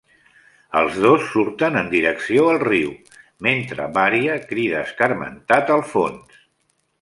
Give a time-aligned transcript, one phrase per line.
[0.79, 2.95] Els dos surten en direcció al riu,
[3.49, 6.43] mentre Varya crida escarmentat al fons.